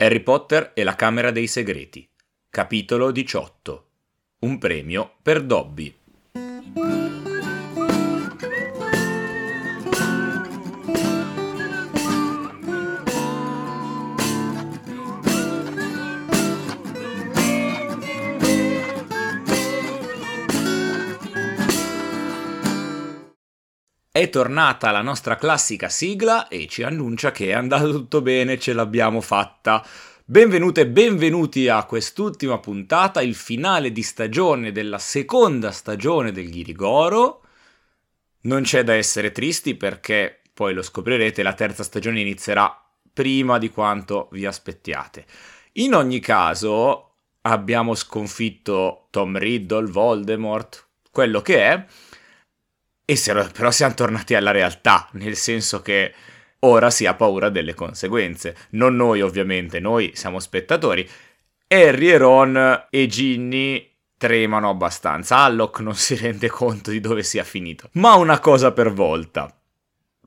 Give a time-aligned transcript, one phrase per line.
[0.00, 2.08] Harry Potter e la Camera dei Segreti.
[2.48, 3.88] Capitolo 18.
[4.40, 5.97] Un premio per Dobby.
[24.30, 29.20] Tornata la nostra classica sigla e ci annuncia che è andato tutto bene, ce l'abbiamo
[29.20, 29.84] fatta.
[30.24, 37.44] Benvenute e benvenuti a quest'ultima puntata, il finale di stagione della seconda stagione del Ghirigoro.
[38.42, 43.70] Non c'è da essere tristi perché, poi lo scoprirete, la terza stagione inizierà prima di
[43.70, 45.24] quanto vi aspettiate.
[45.72, 51.84] In ogni caso, abbiamo sconfitto Tom Riddle, Voldemort, quello che è,
[53.10, 56.12] e se, però siamo tornati alla realtà, nel senso che
[56.58, 58.54] ora si ha paura delle conseguenze.
[58.72, 61.08] Non noi ovviamente, noi siamo spettatori.
[61.68, 65.38] Harry e Ron e Ginny tremano abbastanza.
[65.38, 67.88] Alloc non si rende conto di dove sia finito.
[67.92, 69.57] Ma una cosa per volta.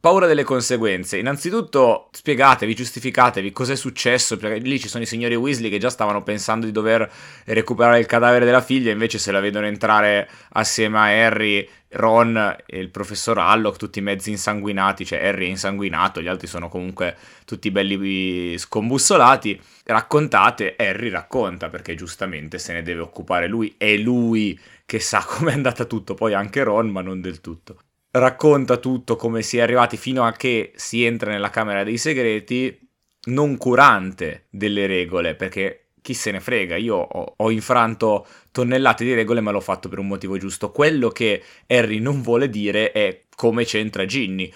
[0.01, 1.19] Paura delle conseguenze.
[1.19, 5.91] Innanzitutto spiegatevi, giustificatevi cosa è successo, perché lì ci sono i signori Weasley che già
[5.91, 7.07] stavano pensando di dover
[7.45, 12.79] recuperare il cadavere della figlia, invece se la vedono entrare assieme a Harry, Ron e
[12.79, 17.15] il professor Alloc, tutti mezzi insanguinati, cioè Harry è insanguinato, gli altri sono comunque
[17.45, 19.61] tutti belli scombussolati.
[19.83, 25.53] Raccontate, Harry racconta, perché giustamente se ne deve occupare lui, è lui che sa com'è
[25.53, 27.81] andata tutto, poi anche Ron, ma non del tutto
[28.11, 32.77] racconta tutto come si è arrivati fino a che si entra nella Camera dei Segreti,
[33.25, 39.13] non curante delle regole, perché chi se ne frega, io ho, ho, infranto tonnellate di
[39.13, 40.71] regole ma l'ho fatto per un motivo giusto.
[40.71, 44.51] Quello che Harry non vuole dire è come c'entra Ginny.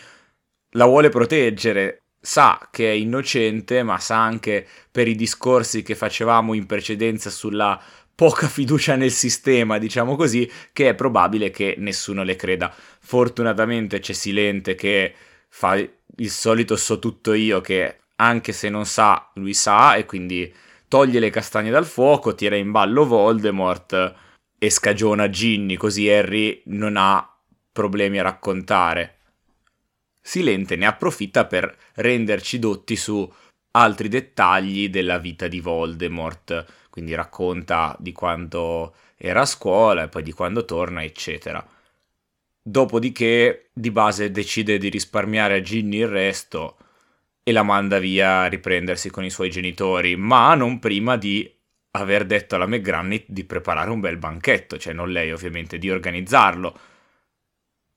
[0.71, 6.53] La vuole proteggere, sa che è innocente, ma sa anche per i discorsi che facevamo
[6.55, 7.79] in precedenza sulla
[8.15, 12.73] poca fiducia nel sistema, diciamo così, che è probabile che nessuno le creda.
[12.99, 15.13] Fortunatamente c'è Silente che
[15.49, 20.51] fa il solito so tutto io che anche se non sa, lui sa e quindi
[20.87, 24.15] toglie le castagne dal fuoco, tira in ballo Voldemort
[24.57, 27.29] e scagiona Ginny, così Harry non ha
[27.71, 29.17] problemi a raccontare.
[30.21, 33.29] Silente ne approfitta per renderci dotti su
[33.71, 36.65] altri dettagli della vita di Voldemort,
[36.95, 41.61] quindi racconta di quando era a scuola e poi di quando torna, eccetera.
[42.61, 46.77] Dopodiché, di base, decide di risparmiare a Ginny il resto
[47.43, 51.53] e la manda via a riprendersi con i suoi genitori, ma non prima di
[51.91, 56.79] aver detto alla McGranny di preparare un bel banchetto, cioè non lei ovviamente, di organizzarlo.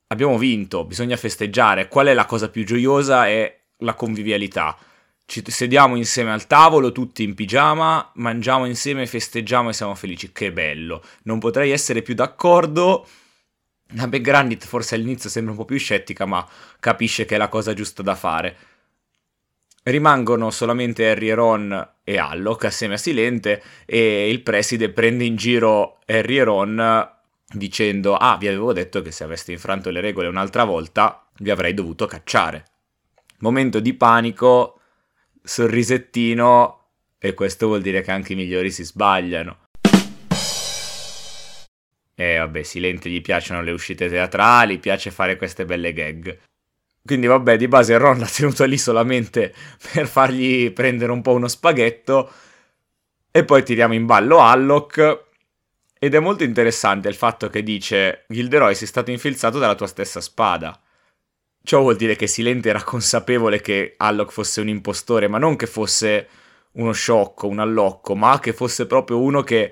[0.08, 1.86] Abbiamo vinto, bisogna festeggiare.
[1.86, 3.28] Qual è la cosa più gioiosa?
[3.28, 4.76] È la convivialità
[5.28, 10.32] ci sediamo insieme al tavolo, tutti in pigiama, mangiamo insieme, festeggiamo e siamo felici.
[10.32, 11.04] Che bello!
[11.24, 13.06] Non potrei essere più d'accordo.
[13.88, 16.48] La McGranit forse all'inizio sembra un po' più scettica, ma
[16.80, 18.56] capisce che è la cosa giusta da fare.
[19.82, 25.36] Rimangono solamente Harry e Ron e Alloc assieme a Silente e il preside prende in
[25.36, 27.10] giro Harry e Ron
[27.50, 31.74] dicendo ah vi avevo detto che se aveste infranto le regole un'altra volta vi avrei
[31.74, 32.64] dovuto cacciare.
[33.38, 34.77] Momento di panico,
[35.48, 36.74] sorrisettino
[37.18, 39.66] e questo vuol dire che anche i migliori si sbagliano.
[42.14, 46.38] E vabbè, Silente gli piacciono le uscite teatrali, piace fare queste belle gag.
[47.02, 49.54] Quindi vabbè, di base Ron l'ha tenuto lì solamente
[49.92, 52.30] per fargli prendere un po' uno spaghetto.
[53.30, 55.26] E poi tiriamo in ballo Alloc.
[55.98, 60.20] Ed è molto interessante il fatto che dice Gilderoy sei stato infilzato dalla tua stessa
[60.20, 60.78] spada.
[61.68, 65.66] Ciò vuol dire che Silente era consapevole che Alloc fosse un impostore, ma non che
[65.66, 66.26] fosse
[66.72, 69.70] uno sciocco, un allocco, ma che fosse proprio uno che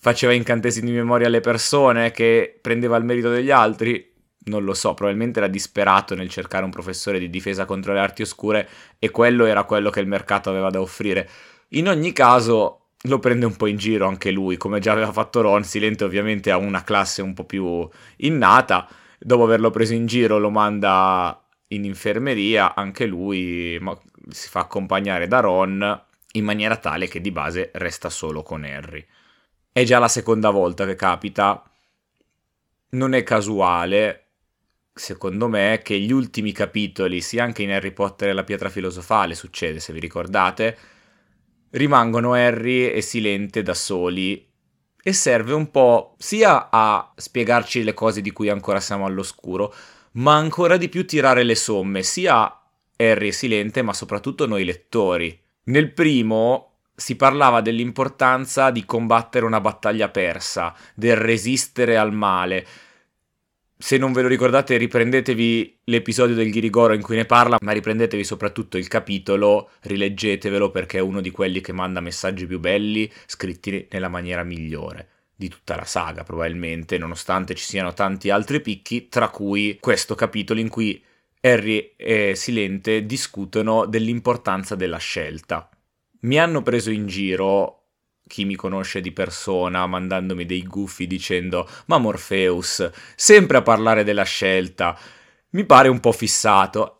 [0.00, 4.14] faceva incantesimi di memoria alle persone, che prendeva il merito degli altri.
[4.44, 8.22] Non lo so, probabilmente era disperato nel cercare un professore di difesa contro le arti
[8.22, 8.66] oscure
[8.98, 11.28] e quello era quello che il mercato aveva da offrire.
[11.72, 15.42] In ogni caso, lo prende un po' in giro anche lui, come già aveva fatto
[15.42, 15.64] Ron.
[15.64, 17.86] Silente ovviamente ha una classe un po' più
[18.20, 18.88] innata
[19.18, 23.80] dopo averlo preso in giro lo manda in infermeria, anche lui
[24.28, 29.04] si fa accompagnare da Ron in maniera tale che di base resta solo con Harry.
[29.72, 31.62] È già la seconda volta che capita,
[32.90, 34.26] non è casuale,
[34.92, 39.34] secondo me, che gli ultimi capitoli, sia anche in Harry Potter e la pietra filosofale,
[39.34, 40.78] succede se vi ricordate,
[41.70, 44.45] rimangono Harry e Silente da soli
[45.06, 49.72] e serve un po' sia a spiegarci le cose di cui ancora siamo all'oscuro,
[50.14, 52.52] ma ancora di più tirare le somme, sia
[52.96, 55.40] Harry e Silente, ma soprattutto noi lettori.
[55.66, 62.66] Nel primo si parlava dell'importanza di combattere una battaglia persa, del resistere al male.
[63.78, 68.24] Se non ve lo ricordate, riprendetevi l'episodio del Ghirigoro in cui ne parla, ma riprendetevi
[68.24, 73.86] soprattutto il capitolo, rileggetevelo perché è uno di quelli che manda messaggi più belli, scritti
[73.90, 79.28] nella maniera migliore di tutta la saga, probabilmente, nonostante ci siano tanti altri picchi, tra
[79.28, 81.02] cui questo capitolo in cui
[81.42, 85.68] Harry e Silente discutono dell'importanza della scelta.
[86.20, 87.75] Mi hanno preso in giro
[88.26, 94.24] chi mi conosce di persona, mandandomi dei gufi dicendo ma Morpheus, sempre a parlare della
[94.24, 94.98] scelta,
[95.50, 96.96] mi pare un po' fissato.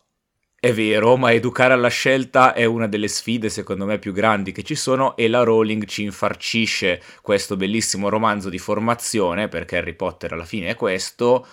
[0.58, 4.62] È vero, ma educare alla scelta è una delle sfide secondo me più grandi che
[4.62, 10.32] ci sono e la Rowling ci infarcisce questo bellissimo romanzo di formazione, perché Harry Potter
[10.32, 11.46] alla fine è questo,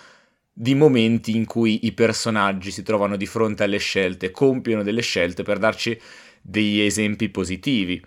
[0.52, 5.42] di momenti in cui i personaggi si trovano di fronte alle scelte, compiono delle scelte
[5.42, 6.00] per darci
[6.40, 8.02] degli esempi positivi.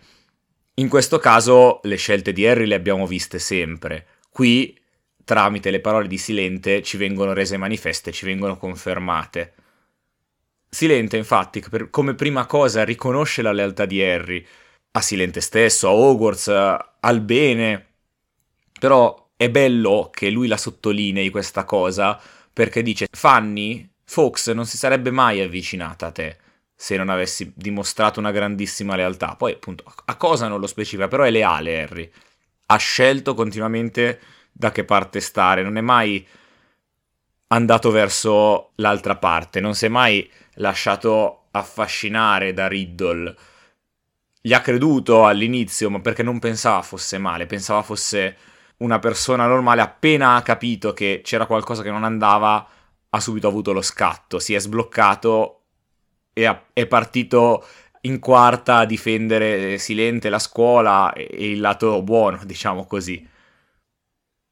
[0.79, 4.05] In questo caso le scelte di Harry le abbiamo viste sempre.
[4.29, 4.77] Qui,
[5.25, 9.53] tramite le parole di Silente, ci vengono rese manifeste, ci vengono confermate.
[10.69, 14.45] Silente, infatti, per, come prima cosa riconosce la lealtà di Harry,
[14.91, 16.47] a Silente stesso, a Hogwarts,
[16.99, 17.87] al bene.
[18.79, 22.21] Però è bello che lui la sottolinei questa cosa,
[22.53, 26.37] perché dice Fanny, Fox non si sarebbe mai avvicinata a te
[26.79, 29.35] se non avessi dimostrato una grandissima lealtà.
[29.35, 32.09] Poi, appunto, a cosa non lo specifica, però è leale Harry.
[32.67, 34.19] Ha scelto continuamente
[34.51, 36.25] da che parte stare, non è mai
[37.47, 43.35] andato verso l'altra parte, non si è mai lasciato affascinare da Riddle.
[44.39, 48.37] Gli ha creduto all'inizio, ma perché non pensava fosse male, pensava fosse
[48.77, 52.67] una persona normale, appena ha capito che c'era qualcosa che non andava,
[53.09, 55.56] ha subito avuto lo scatto, si è sbloccato
[56.43, 57.65] è, è partito
[58.01, 63.27] in quarta a difendere Silente la scuola e il lato buono, diciamo così.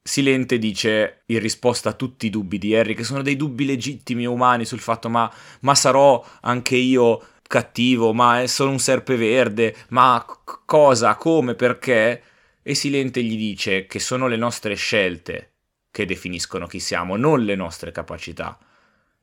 [0.02, 4.24] Silente dice in risposta a tutti i dubbi di Harry, che sono dei dubbi legittimi
[4.24, 5.30] e umani sul fatto ma,
[5.60, 12.22] ma sarò anche io cattivo, ma è solo un serpeverde, ma c- cosa, come, perché?
[12.62, 15.52] E Silente gli dice che sono le nostre scelte
[15.90, 18.58] che definiscono chi siamo, non le nostre capacità.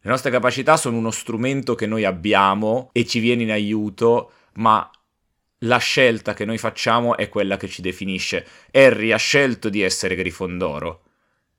[0.05, 4.91] Le nostre capacità sono uno strumento che noi abbiamo e ci viene in aiuto, ma
[5.59, 8.45] la scelta che noi facciamo è quella che ci definisce.
[8.71, 11.03] Harry ha scelto di essere Grifondoro.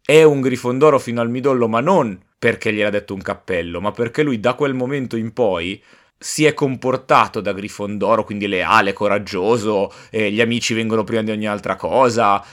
[0.05, 3.93] È un Grifondoro fino al midollo, ma non perché gli era detto un cappello, ma
[3.93, 5.83] perché lui da quel momento in poi
[6.19, 11.47] si è comportato da Grifondoro, quindi leale, coraggioso, e gli amici vengono prima di ogni
[11.47, 12.45] altra cosa.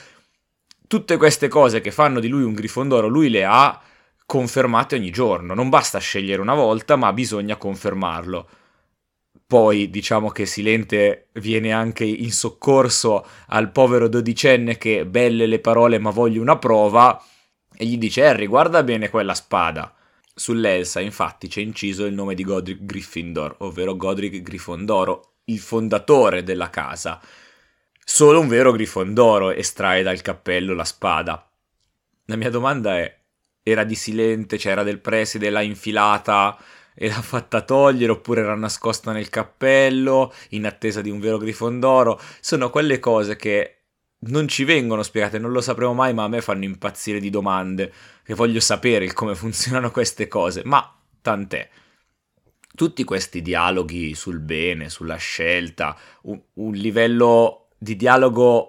[0.86, 3.78] Tutte queste cose che fanno di lui un Grifondoro, lui le ha
[4.26, 5.54] confermate ogni giorno.
[5.54, 8.48] Non basta scegliere una volta, ma bisogna confermarlo.
[9.46, 15.98] Poi diciamo che Silente viene anche in soccorso al povero dodicenne che belle le parole
[15.98, 17.22] ma voglio una prova
[17.76, 19.94] e gli dice Harry guarda bene quella spada.
[20.34, 26.70] Sull'Elsa infatti c'è inciso il nome di Godric Gryffindor, ovvero Godric Grifondoro, il fondatore della
[26.70, 27.20] casa.
[28.02, 31.46] Solo un vero Grifondoro estrae dal cappello la spada.
[32.26, 33.21] La mia domanda è
[33.62, 36.58] era di Silente, cioè era del preside, l'ha infilata
[36.94, 42.20] e l'ha fatta togliere oppure era nascosta nel cappello in attesa di un vero grifondoro.
[42.40, 43.76] Sono quelle cose che
[44.24, 47.92] non ci vengono spiegate, non lo sapremo mai, ma a me fanno impazzire di domande,
[48.24, 51.68] che voglio sapere come funzionano queste cose, ma tant'è.
[52.74, 58.68] Tutti questi dialoghi sul bene, sulla scelta, un, un livello di dialogo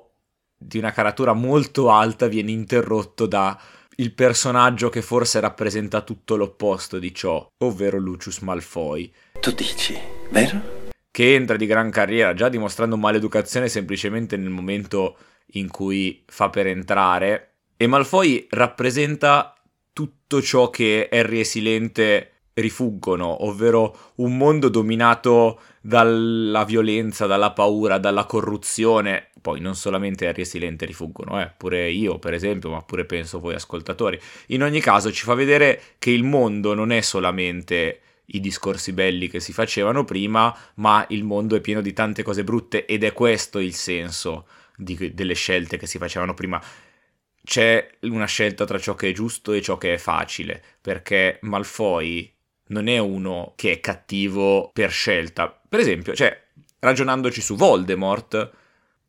[0.57, 3.57] di una caratura molto alta viene interrotto da
[3.97, 9.11] il personaggio che forse rappresenta tutto l'opposto di ciò, ovvero Lucius Malfoy.
[9.39, 9.97] Tu dici,
[10.29, 10.91] vero?
[11.11, 15.17] Che entra di gran carriera, già dimostrando maleducazione semplicemente nel momento
[15.53, 17.55] in cui fa per entrare.
[17.77, 19.53] E Malfoy rappresenta
[19.91, 27.97] tutto ciò che Harry e Silente rifuggono, ovvero un mondo dominato dalla violenza, dalla paura,
[27.97, 29.29] dalla corruzione.
[29.41, 33.39] Poi non solamente Harry e Silente rifuggono, eh, pure io per esempio, ma pure penso
[33.39, 34.19] voi ascoltatori.
[34.47, 39.27] In ogni caso ci fa vedere che il mondo non è solamente i discorsi belli
[39.27, 43.11] che si facevano prima, ma il mondo è pieno di tante cose brutte ed è
[43.11, 44.45] questo il senso
[44.77, 46.61] di, delle scelte che si facevano prima
[47.43, 52.33] c'è una scelta tra ciò che è giusto e ciò che è facile, perché Malfoy
[52.73, 55.57] non è uno che è cattivo per scelta.
[55.69, 56.37] Per esempio, cioè,
[56.79, 58.51] ragionandoci su Voldemort,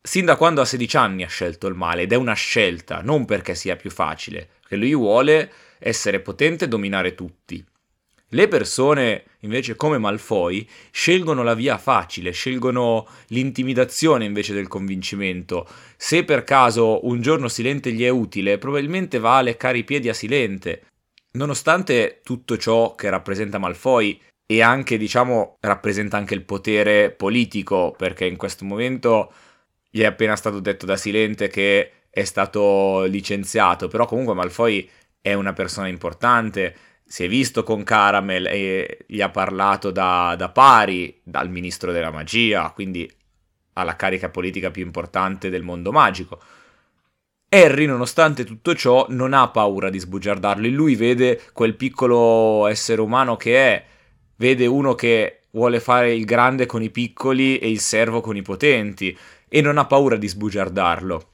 [0.01, 3.25] sin da quando ha 16 anni ha scelto il male ed è una scelta, non
[3.25, 7.65] perché sia più facile, perché lui vuole essere potente e dominare tutti.
[8.29, 15.69] Le persone, invece, come Malfoy, scelgono la via facile, scelgono l'intimidazione invece del convincimento.
[15.97, 20.09] Se per caso un giorno Silente gli è utile, probabilmente va a leccare i piedi
[20.09, 20.83] a Silente.
[21.37, 28.27] Nonostante tutto ciò che rappresenta Malfoy, e anche, diciamo, rappresenta anche il potere politico, perché
[28.27, 29.33] in questo momento
[29.91, 34.89] gli è appena stato detto da Silente che è stato licenziato, però comunque Malfoy
[35.21, 36.77] è una persona importante,
[37.07, 42.11] si è visto con Caramel e gli ha parlato da, da pari dal ministro della
[42.11, 43.11] magia, quindi
[43.75, 46.41] ha la carica politica più importante del mondo magico.
[47.55, 50.67] Harry, nonostante tutto ciò, non ha paura di sbugiardarlo.
[50.69, 53.85] Lui vede quel piccolo essere umano che è,
[54.37, 58.43] vede uno che vuole fare il grande con i piccoli e il servo con i
[58.43, 59.17] potenti
[59.49, 61.29] e non ha paura di sbugiardarlo.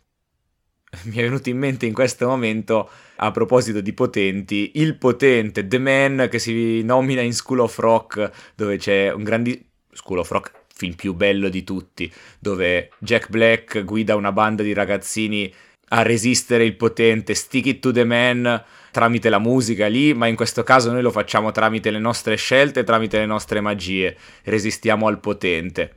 [1.04, 5.78] Mi è venuto in mente in questo momento, a proposito di potenti, il potente The
[5.78, 9.64] Man che si nomina in School of Rock, dove c'è un grande...
[9.92, 14.72] School of Rock, film più bello di tutti, dove Jack Black guida una banda di
[14.72, 15.52] ragazzini
[15.92, 20.36] a resistere il potente, stick it to the man tramite la musica lì, ma in
[20.36, 25.20] questo caso noi lo facciamo tramite le nostre scelte, tramite le nostre magie, resistiamo al
[25.20, 25.94] potente.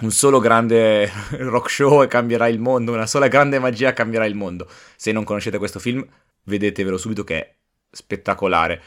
[0.00, 4.68] Un solo grande rock show cambierà il mondo, una sola grande magia cambierà il mondo.
[4.96, 6.06] Se non conoscete questo film,
[6.44, 7.54] vedetevelo subito che è
[7.90, 8.82] spettacolare.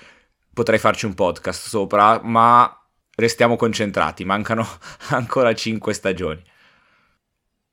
[0.53, 2.71] Potrei farci un podcast sopra, ma
[3.15, 4.67] restiamo concentrati, mancano
[5.09, 6.43] ancora 5 stagioni.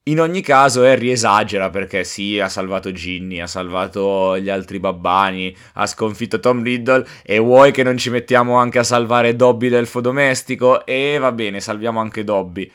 [0.08, 5.54] In ogni caso Harry esagera perché sì, ha salvato Ginny, ha salvato gli altri babbani,
[5.74, 10.00] ha sconfitto Tom Riddle e vuoi che non ci mettiamo anche a salvare Dobby l'elfo
[10.00, 10.86] domestico?
[10.86, 12.70] E va bene, salviamo anche Dobby.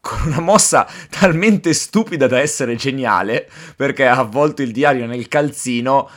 [0.00, 6.10] Con una mossa talmente stupida da essere geniale, perché ha avvolto il diario nel calzino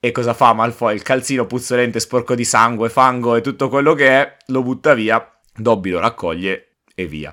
[0.00, 0.96] e cosa fa Malfoy?
[0.96, 5.24] Il calzino puzzolente, sporco di sangue, fango e tutto quello che è, lo butta via,
[5.54, 7.32] Dobby lo raccoglie e via.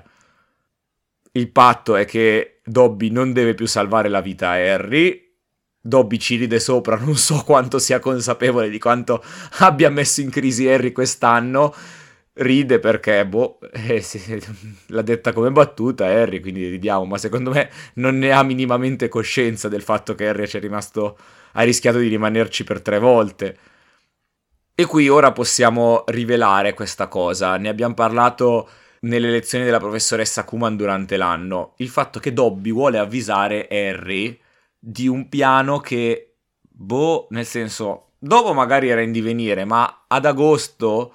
[1.32, 5.28] Il patto è che Dobby non deve più salvare la vita a Harry.
[5.80, 9.22] Dobby ci ride sopra, non so quanto sia consapevole di quanto
[9.58, 11.74] abbia messo in crisi Harry quest'anno.
[12.32, 14.40] Ride perché, boh, eh, sì,
[14.86, 19.68] l'ha detta come battuta Harry, quindi ridiamo, ma secondo me non ne ha minimamente coscienza
[19.68, 21.18] del fatto che Harry rimasto,
[21.52, 23.58] ha rischiato di rimanerci per tre volte.
[24.74, 28.68] E qui ora possiamo rivelare questa cosa, ne abbiamo parlato
[29.00, 34.38] nelle lezioni della professoressa Kuman durante l'anno, il fatto che Dobby vuole avvisare Harry
[34.78, 41.12] di un piano che, boh, nel senso, dopo magari era in divenire, ma ad agosto,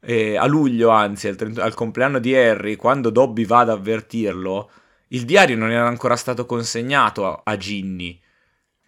[0.00, 4.70] eh, a luglio anzi, al, 30, al compleanno di Harry, quando Dobby va ad avvertirlo,
[5.08, 8.19] il diario non era ancora stato consegnato a, a Ginny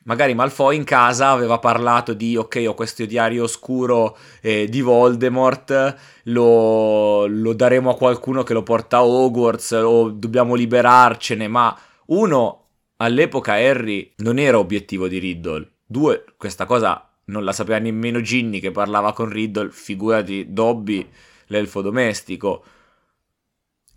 [0.05, 5.97] magari Malfoy in casa aveva parlato di ok ho questo diario oscuro eh, di Voldemort
[6.25, 12.63] lo, lo, daremo a qualcuno che lo porta a Hogwarts o dobbiamo liberarcene ma uno
[12.97, 15.71] all'epoca Harry non era obiettivo di Riddle.
[15.87, 21.09] Due questa cosa non la sapeva nemmeno Ginny che parlava con Riddle figurati Dobby
[21.47, 22.65] l'elfo domestico.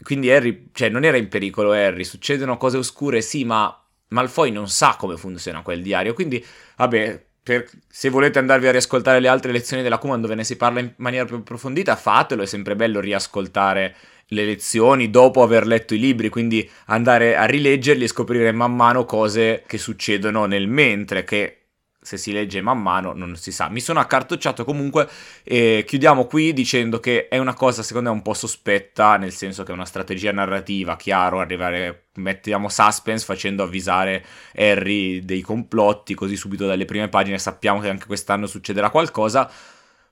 [0.02, 2.04] Quindi Harry cioè non era in pericolo Harry.
[2.04, 6.44] Succedono cose oscure sì ma Malfoy non sa come funziona quel diario, quindi
[6.78, 10.58] vabbè, per, se volete andarvi a riascoltare le altre lezioni della Kuman dove ne si
[10.58, 13.96] parla in maniera più approfondita, fatelo, è sempre bello riascoltare
[14.30, 19.06] le lezioni dopo aver letto i libri, quindi andare a rileggerli e scoprire man mano
[19.06, 21.65] cose che succedono nel mentre, che
[22.06, 23.68] se si legge man mano non si sa.
[23.70, 25.10] Mi sono accartocciato comunque
[25.44, 29.64] e chiudiamo qui dicendo che è una cosa secondo me un po' sospetta, nel senso
[29.64, 34.24] che è una strategia narrativa, chiaro, arrivare, mettiamo suspense facendo avvisare
[34.56, 39.50] Harry dei complotti, così subito dalle prime pagine sappiamo che anche quest'anno succederà qualcosa,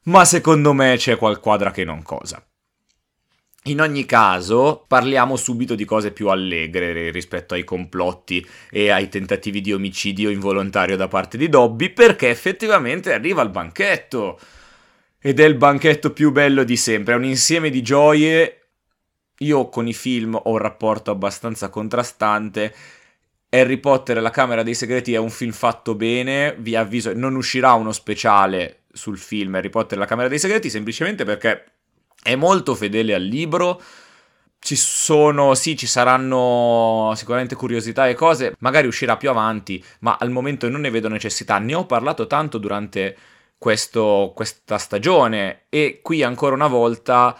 [0.06, 2.44] ma secondo me c'è qualquadra che non cosa.
[3.68, 9.62] In ogni caso, parliamo subito di cose più allegre rispetto ai complotti e ai tentativi
[9.62, 14.38] di omicidio involontario da parte di Dobby, perché effettivamente arriva il banchetto.
[15.18, 18.64] Ed è il banchetto più bello di sempre, è un insieme di gioie.
[19.38, 22.76] Io con i film ho un rapporto abbastanza contrastante.
[23.48, 27.36] Harry Potter e la Camera dei Segreti è un film fatto bene, vi avviso, non
[27.36, 31.73] uscirà uno speciale sul film Harry Potter e la Camera dei Segreti, semplicemente perché
[32.24, 33.80] è molto fedele al libro.
[34.58, 40.32] Ci sono, sì, ci saranno sicuramente curiosità e cose, magari uscirà più avanti, ma al
[40.32, 41.60] momento non ne vedo necessità.
[41.60, 43.16] Ne ho parlato tanto durante
[43.58, 47.38] questo, questa stagione e qui ancora una volta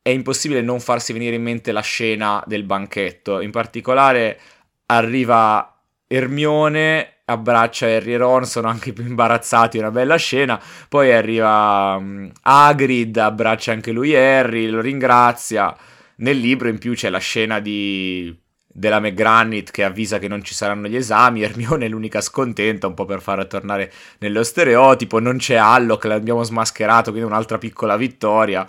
[0.00, 3.40] è impossibile non farsi venire in mente la scena del banchetto.
[3.40, 4.40] In particolare
[4.86, 10.60] arriva Ermione abbraccia Harry e Ron, sono anche più imbarazzati, una bella scena.
[10.88, 15.76] Poi arriva um, Hagrid, abbraccia anche lui Harry, lo ringrazia.
[16.16, 18.36] Nel libro in più c'è la scena di
[18.78, 22.94] della McGranit che avvisa che non ci saranno gli esami, Hermione è l'unica scontenta, un
[22.94, 28.68] po' per far tornare nello stereotipo, non c'è Alloc, l'abbiamo smascherato, quindi un'altra piccola vittoria.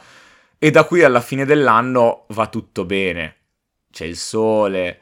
[0.58, 3.36] E da qui alla fine dell'anno va tutto bene.
[3.92, 5.00] C'è il sole,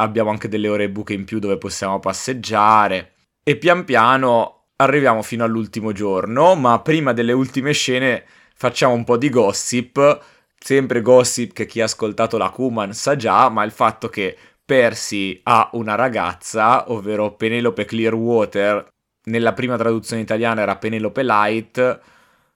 [0.00, 3.12] abbiamo anche delle ore buche in più dove possiamo passeggiare.
[3.42, 9.16] E pian piano arriviamo fino all'ultimo giorno, ma prima delle ultime scene facciamo un po'
[9.16, 14.08] di gossip sempre gossip che chi ha ascoltato la Kuman sa già, ma il fatto
[14.08, 18.86] che Percy ha una ragazza, ovvero Penelope Clearwater,
[19.24, 22.00] nella prima traduzione italiana era Penelope Light,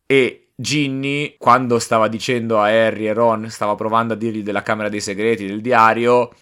[0.06, 4.88] e Ginny, quando stava dicendo a Harry e Ron, stava provando a dirgli della Camera
[4.88, 6.32] dei Segreti, del diario,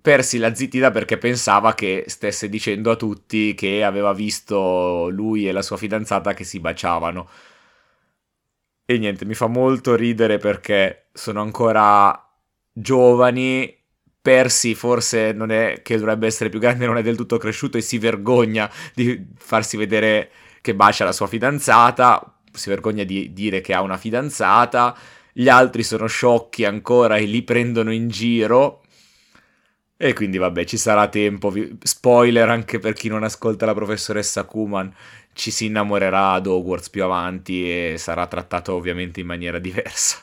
[0.00, 5.52] Percy la zittita perché pensava che stesse dicendo a tutti che aveva visto lui e
[5.52, 7.28] la sua fidanzata che si baciavano.
[8.84, 12.26] E niente, mi fa molto ridere perché sono ancora
[12.72, 13.76] giovani.
[14.20, 17.80] Percy forse non è che dovrebbe essere più grande, non è del tutto cresciuto e
[17.80, 23.74] si vergogna di farsi vedere che bacia la sua fidanzata, si vergogna di dire che
[23.74, 24.96] ha una fidanzata.
[25.32, 28.82] Gli altri sono sciocchi ancora e li prendono in giro.
[30.00, 31.52] E quindi vabbè, ci sarà tempo.
[31.82, 34.94] Spoiler anche per chi non ascolta la professoressa Kuman
[35.32, 40.22] ci si innamorerà ad Hogwarts più avanti e sarà trattato ovviamente in maniera diversa.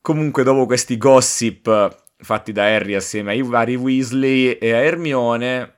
[0.00, 5.74] Comunque, dopo questi gossip fatti da Harry assieme ai vari Weasley e a Hermione,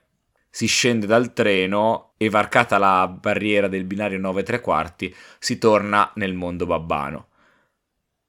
[0.49, 6.11] si scende dal treno e varcata la barriera del binario 9 3 quarti, si torna
[6.15, 7.27] nel mondo babbano.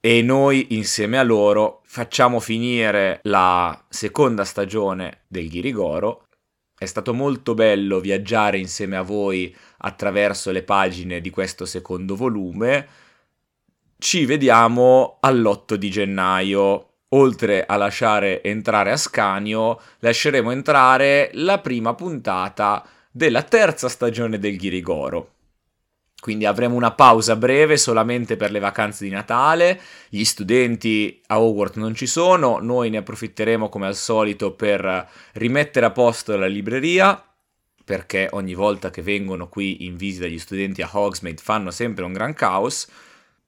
[0.06, 6.26] E noi, insieme a loro, facciamo finire la seconda stagione del Ghirigoro
[6.78, 12.86] è stato molto bello viaggiare insieme a voi attraverso le pagine di questo secondo volume.
[13.98, 16.90] Ci vediamo all'8 di gennaio.
[17.08, 25.35] Oltre a lasciare entrare Ascanio, lasceremo entrare la prima puntata della terza stagione del Ghirigoro.
[26.26, 29.80] Quindi avremo una pausa breve solamente per le vacanze di Natale.
[30.08, 35.86] Gli studenti a Hogwarts non ci sono, noi ne approfitteremo come al solito per rimettere
[35.86, 37.24] a posto la libreria.
[37.84, 42.12] Perché ogni volta che vengono qui in visita gli studenti a Hogsmeade fanno sempre un
[42.12, 42.88] gran caos.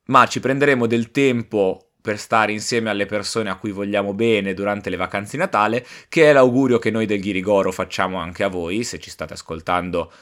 [0.05, 4.89] Ma ci prenderemo del tempo per stare insieme alle persone a cui vogliamo bene durante
[4.89, 8.85] le vacanze di Natale, che è l'augurio che noi del Ghirigoro facciamo anche a voi,
[8.85, 10.13] se ci state ascoltando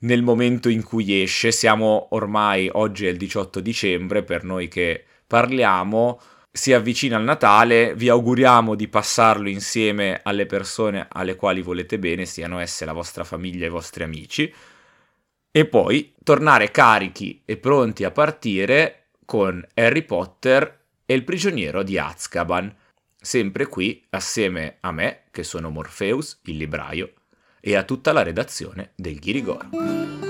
[0.00, 1.50] nel momento in cui esce.
[1.52, 7.94] Siamo ormai, oggi è il 18 dicembre, per noi che parliamo, si avvicina il Natale,
[7.94, 13.24] vi auguriamo di passarlo insieme alle persone alle quali volete bene, siano esse la vostra
[13.24, 14.52] famiglia e i vostri amici,
[15.50, 21.98] e poi tornare carichi e pronti a partire con Harry Potter e il prigioniero di
[21.98, 22.74] Azkaban,
[23.20, 27.12] sempre qui assieme a me, che sono Morpheus, il libraio,
[27.60, 30.27] e a tutta la redazione del Ghirigoro.